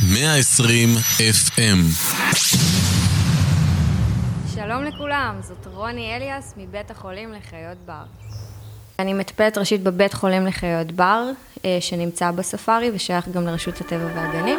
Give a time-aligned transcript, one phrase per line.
[0.00, 1.78] 120 FM
[4.54, 8.02] שלום לכולם, זאת רוני אליאס מבית החולים לחיות בר.
[8.98, 11.30] אני מטפלת ראשית בבית חולים לחיות בר,
[11.64, 14.58] אה, שנמצא בספארי ושייך גם לרשות הטבע והגנים.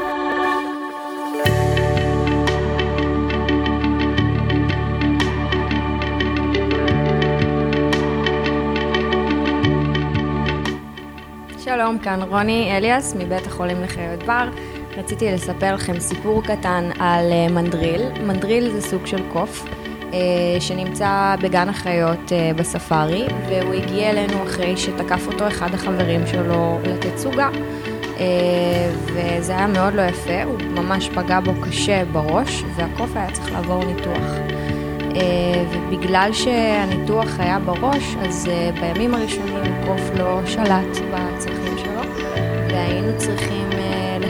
[11.64, 14.50] שלום, כאן רוני אליאס מבית החולים לחיות בר.
[14.98, 18.02] רציתי לספר לכם סיפור קטן על אה, מנדריל.
[18.24, 19.66] מנדריל זה סוג של קוף
[20.14, 20.20] אה,
[20.60, 27.50] שנמצא בגן החיות אה, בספארי, והוא הגיע אלינו אחרי שתקף אותו אחד החברים שלו לתצוגה.
[29.06, 33.84] וזה היה מאוד לא יפה, הוא ממש פגע בו קשה בראש, והקוף היה צריך לעבור
[33.86, 34.32] ניתוח.
[35.72, 38.50] ובגלל שהניתוח היה בראש, אז
[38.82, 42.02] בימים הראשונים הקוף לא שלט בצרכים שלו,
[42.70, 43.53] והיינו צריכים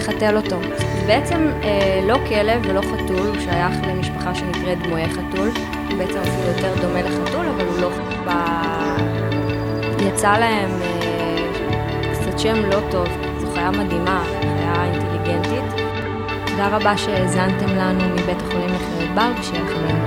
[0.04, 0.60] לחתל אותו.
[1.08, 5.50] בעצם אה, לא כלב ולא חתול, הוא שייך למשפחה שנקראת דמויי חתול.
[5.90, 7.90] הוא בעצם אפילו יותר דומה לחתול, אבל הוא לא...
[8.26, 8.30] ב...
[10.08, 13.08] יצא להם אה, קצת שם לא טוב.
[13.40, 15.82] זו חיה מדהימה, חיה אינטליגנטית.
[16.46, 20.03] תודה רבה שהאזנתם לנו מבית החולים לחיות בר, ושיהיה לכם